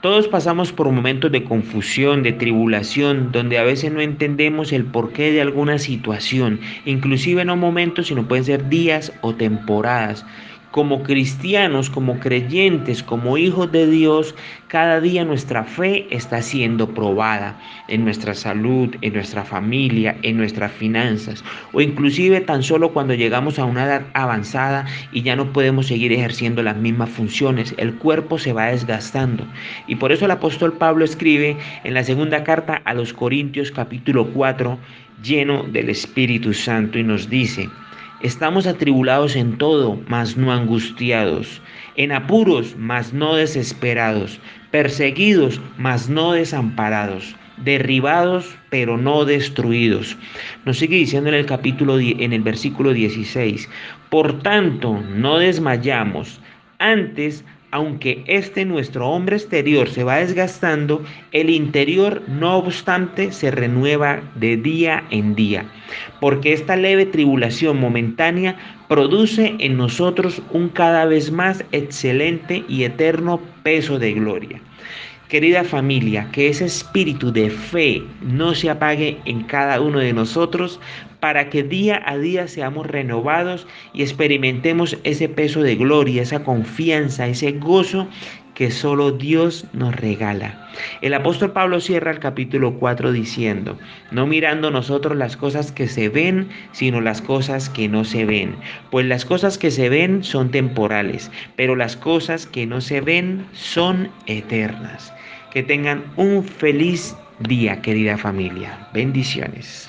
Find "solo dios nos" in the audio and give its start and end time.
88.72-89.94